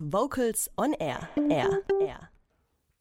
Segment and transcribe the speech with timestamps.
[0.00, 1.28] Vocals on Air.
[1.50, 1.80] Air.
[2.00, 2.30] Air.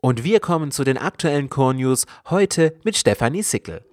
[0.01, 3.85] Und wir kommen zu den aktuellen Core News heute mit Stefanie Sickel.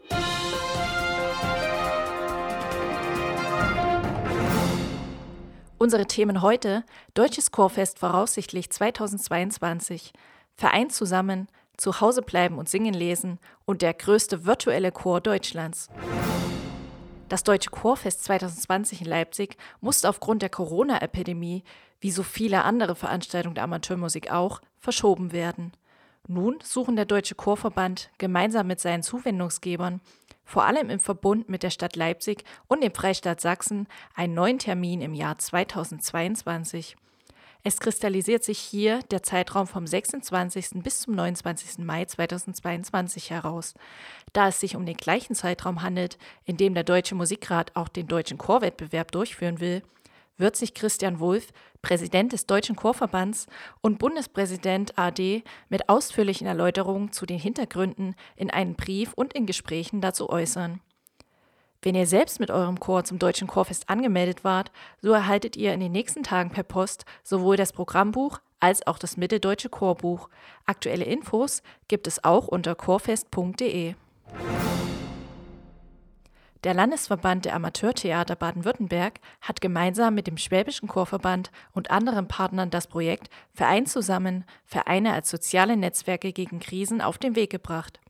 [5.77, 6.83] Unsere Themen heute:
[7.13, 10.15] Deutsches Chorfest voraussichtlich 2022,
[10.55, 15.91] Verein zusammen, zu Hause bleiben und singen lesen und der größte virtuelle Chor Deutschlands.
[17.29, 21.65] Das Deutsche Chorfest 2020 in Leipzig musste aufgrund der Corona-Epidemie,
[22.05, 25.73] wie so viele andere Veranstaltungen der Amateurmusik auch, verschoben werden.
[26.29, 30.03] Nun suchen der Deutsche Chorverband gemeinsam mit seinen Zuwendungsgebern,
[30.45, 35.01] vor allem im Verbund mit der Stadt Leipzig und dem Freistaat Sachsen, einen neuen Termin
[35.01, 36.95] im Jahr 2022.
[37.63, 40.83] Es kristallisiert sich hier der Zeitraum vom 26.
[40.83, 41.79] bis zum 29.
[41.79, 43.73] Mai 2022 heraus.
[44.35, 48.09] Da es sich um den gleichen Zeitraum handelt, in dem der Deutsche Musikrat auch den
[48.09, 49.83] deutschen Chorwettbewerb durchführen will,
[50.37, 51.53] wird sich Christian Wulff,
[51.83, 53.47] Präsident des Deutschen Chorverbands
[53.81, 60.01] und Bundespräsident AD, mit ausführlichen Erläuterungen zu den Hintergründen in einem Brief und in Gesprächen
[60.01, 60.81] dazu äußern.
[61.83, 65.81] Wenn ihr selbst mit eurem Chor zum Deutschen Chorfest angemeldet wart, so erhaltet ihr in
[65.81, 70.31] den nächsten Tagen per Post sowohl das Programmbuch als auch das Mitteldeutsche Chorbuch.
[70.65, 73.95] Aktuelle Infos gibt es auch unter chorfest.de.
[76.65, 82.87] Der Landesverband der Amateurtheater Baden-Württemberg hat gemeinsam mit dem Schwäbischen Chorverband und anderen Partnern das
[82.87, 88.01] Projekt Verein zusammen Vereine als soziale Netzwerke gegen Krisen auf den Weg gebracht.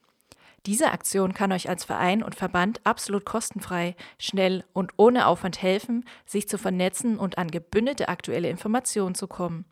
[0.66, 6.05] Diese Aktion kann euch als Verein und Verband absolut kostenfrei, schnell und ohne Aufwand helfen,
[6.25, 9.64] sich zu vernetzen und an gebündelte aktuelle Informationen zu kommen.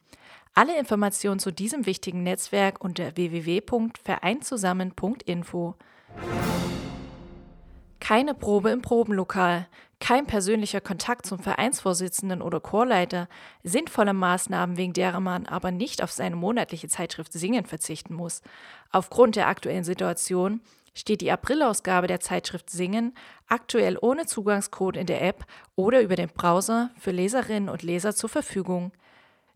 [0.54, 5.76] Alle Informationen zu diesem wichtigen Netzwerk unter www.vereinzusammen.info.
[8.02, 9.68] Keine Probe im Probenlokal,
[10.00, 13.28] kein persönlicher Kontakt zum Vereinsvorsitzenden oder Chorleiter,
[13.62, 18.42] sinnvolle Maßnahmen, wegen derer man aber nicht auf seine monatliche Zeitschrift Singen verzichten muss.
[18.90, 20.62] Aufgrund der aktuellen Situation
[20.94, 23.14] steht die Aprilausgabe der Zeitschrift Singen
[23.46, 25.44] aktuell ohne Zugangscode in der App
[25.76, 28.90] oder über den Browser für Leserinnen und Leser zur Verfügung.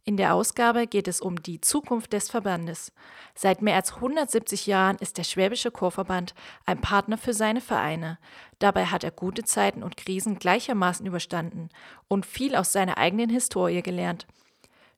[0.08, 2.92] In der Ausgabe geht es um die Zukunft des Verbandes.
[3.34, 6.32] Seit mehr als 170 Jahren ist der Schwäbische Chorverband
[6.64, 8.16] ein Partner für seine Vereine.
[8.60, 11.70] Dabei hat er gute Zeiten und Krisen gleichermaßen überstanden
[12.06, 14.28] und viel aus seiner eigenen Historie gelernt.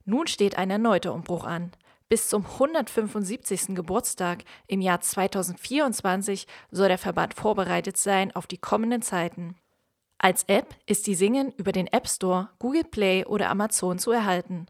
[0.04, 1.72] Nun steht ein erneuter Umbruch an.
[2.10, 3.74] Bis zum 175.
[3.74, 9.56] Geburtstag im Jahr 2024 soll der Verband vorbereitet sein auf die kommenden Zeiten.
[10.18, 14.66] Als App ist die Singen über den App Store, Google Play oder Amazon zu erhalten.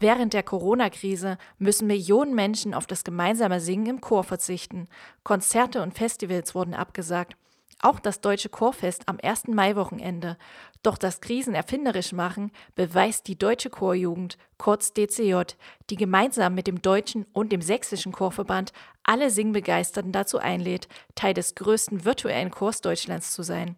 [0.00, 4.88] Während der Corona-Krise müssen Millionen Menschen auf das gemeinsame Singen im Chor verzichten.
[5.22, 7.36] Konzerte und Festivals wurden abgesagt
[7.82, 9.48] auch das Deutsche Chorfest am 1.
[9.48, 10.36] Maiwochenende.
[10.82, 15.42] Doch das Krisen erfinderisch machen beweist die Deutsche Chorjugend, kurz DCJ,
[15.88, 18.72] die gemeinsam mit dem Deutschen und dem Sächsischen Chorverband
[19.02, 23.76] alle Singbegeisterten dazu einlädt, Teil des größten virtuellen Chors Deutschlands zu sein.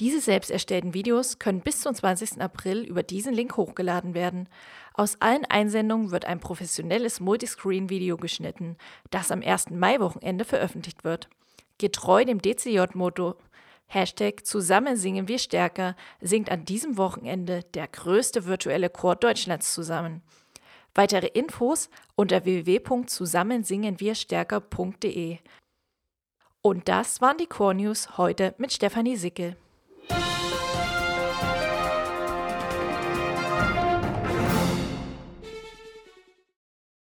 [0.00, 2.40] Diese selbst erstellten Videos können bis zum 20.
[2.40, 4.48] April über diesen Link hochgeladen werden.
[4.94, 8.76] Aus allen Einsendungen wird ein professionelles Multiscreen-Video geschnitten,
[9.10, 9.70] das am 1.
[9.70, 11.28] Mai-Wochenende veröffentlicht wird.
[11.78, 13.36] Getreu dem DCJ-Motto
[13.86, 20.22] Hashtag Zusammen singen wir stärker singt an diesem Wochenende der größte virtuelle Chor Deutschlands zusammen.
[20.94, 25.38] Weitere Infos unter www.zusammensingenwirstärker.de.
[26.64, 29.56] Und das waren die Chor News heute mit Stefanie Sickel.